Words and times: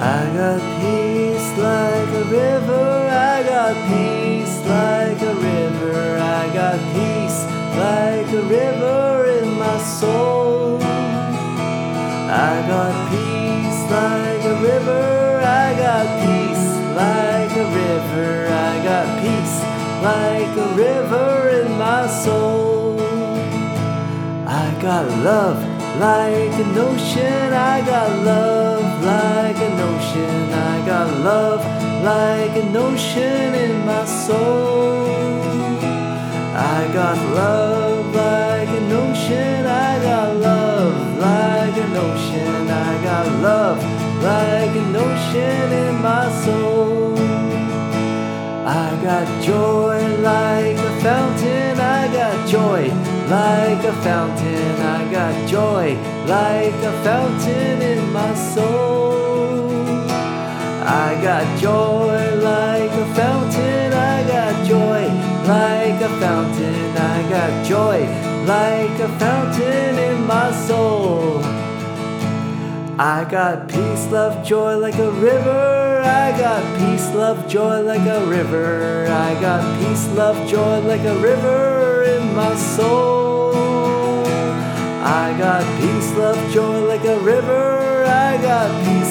got 0.00 0.60
peace 0.80 1.58
like 1.58 2.08
a 2.08 2.24
river. 2.24 3.08
I 3.10 3.42
got 3.42 3.74
peace 3.86 4.56
like 4.66 5.20
a 5.20 5.34
river. 5.34 6.16
I 6.18 6.48
got 6.54 6.78
peace 6.94 7.44
like 7.76 8.28
a 8.32 8.42
river 8.48 9.26
in 9.42 9.58
my 9.58 9.78
soul. 9.78 10.78
I 10.82 12.64
got 12.66 12.94
peace 13.10 13.80
like 13.90 14.44
a 14.44 14.56
river. 14.62 15.42
I 15.44 15.74
got 15.74 16.06
peace 16.24 16.68
like 16.96 17.52
a 17.56 17.66
river. 17.82 18.46
I 18.48 18.82
got 18.82 19.06
peace 19.20 19.56
like 20.02 20.56
a 20.56 20.68
river 20.76 21.48
in 21.60 21.78
my 21.78 22.06
soul. 22.06 22.98
I 24.48 24.74
got 24.80 25.06
love 25.22 25.60
like 26.00 26.54
an 26.64 26.78
ocean. 26.78 27.52
I 27.52 27.82
got 27.84 28.10
love 28.24 28.69
love 31.24 31.60
like 32.02 32.56
an 32.56 32.74
ocean 32.74 33.54
in 33.54 33.84
my 33.84 34.04
soul. 34.04 35.06
I 36.54 36.90
got 36.92 37.18
love 37.34 38.14
like 38.14 38.68
an 38.68 38.92
ocean. 38.92 39.66
I 39.66 40.02
got 40.02 40.36
love 40.36 41.18
like 41.18 41.76
an 41.76 41.96
ocean. 41.96 42.70
I 42.70 43.04
got 43.04 43.26
love 43.42 43.78
like 44.22 44.74
an 44.82 44.96
ocean 44.96 45.72
in 45.84 46.02
my 46.02 46.26
soul. 46.44 47.18
I 48.66 48.98
got 49.02 49.26
joy 49.42 49.98
like 50.18 50.78
a 50.78 51.00
fountain. 51.00 51.80
I 51.80 52.08
got 52.12 52.48
joy 52.48 52.88
like 53.28 53.84
a 53.84 53.92
fountain. 54.02 54.76
I 54.96 55.10
got 55.10 55.48
joy 55.48 55.96
like 56.26 56.74
a 56.90 56.92
fountain 57.04 57.82
in 57.82 58.12
my 58.12 58.34
soul. 58.34 59.09
I 60.82 61.20
got 61.22 61.60
joy 61.60 62.36
like 62.36 62.90
a 62.90 63.14
fountain. 63.14 63.92
I 63.92 64.26
got 64.26 64.66
joy 64.66 65.08
like 65.46 66.00
a 66.00 66.08
fountain. 66.18 66.96
I 66.96 67.28
got 67.28 67.66
joy 67.66 67.98
like 68.46 68.98
a 69.00 69.08
fountain 69.18 69.98
in 69.98 70.26
my 70.26 70.50
soul. 70.66 71.42
I 72.98 73.26
got 73.30 73.68
peace, 73.68 74.06
love, 74.10 74.44
joy 74.44 74.76
like 74.76 74.98
a 74.98 75.10
river. 75.10 76.02
I 76.04 76.36
got 76.38 76.62
peace, 76.78 77.14
love, 77.14 77.48
joy 77.48 77.82
like 77.82 78.06
a 78.06 78.24
river. 78.26 79.06
I 79.08 79.40
got 79.40 79.62
peace, 79.80 80.06
love, 80.14 80.48
joy 80.48 80.80
like 80.80 81.02
a 81.02 81.16
river 81.18 82.04
in 82.04 82.34
my 82.34 82.54
soul. 82.56 83.54
I 85.02 85.34
got 85.38 85.64
peace, 85.80 86.12
love, 86.16 86.52
joy 86.52 86.80
like 86.86 87.04
a 87.04 87.18
river. 87.20 87.69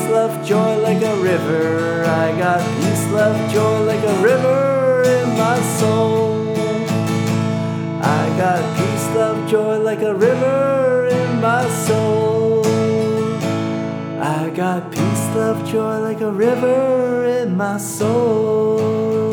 Love, 0.10 0.44
joy 0.44 0.78
like 0.80 1.04
a 1.04 1.16
river. 1.18 2.04
I 2.04 2.36
got 2.38 2.62
peace, 2.78 3.06
love, 3.12 3.38
joy 3.54 3.84
like 3.84 4.04
a 4.04 4.16
river 4.22 5.04
in 5.06 5.38
my 5.38 5.62
soul. 5.78 6.50
I 8.02 8.34
got 8.36 8.62
peace, 8.76 9.16
love, 9.16 9.48
joy 9.48 9.78
like 9.78 10.02
a 10.02 10.16
river 10.16 11.08
in 11.12 11.40
my 11.40 11.64
soul. 11.86 12.66
I 14.20 14.50
got 14.50 14.92
peace, 14.92 15.26
love, 15.36 15.64
joy 15.70 16.00
like 16.00 16.22
a 16.22 16.32
river 16.32 17.26
in 17.26 17.56
my 17.56 17.78
soul. 17.78 19.29